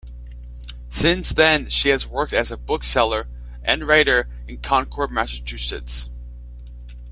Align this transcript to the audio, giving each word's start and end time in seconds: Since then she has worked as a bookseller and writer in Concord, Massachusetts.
Since 0.89 1.29
then 1.29 1.69
she 1.69 1.89
has 1.89 2.07
worked 2.07 2.33
as 2.33 2.49
a 2.49 2.57
bookseller 2.57 3.27
and 3.63 3.85
writer 3.87 4.27
in 4.47 4.57
Concord, 4.57 5.11
Massachusetts. 5.11 6.09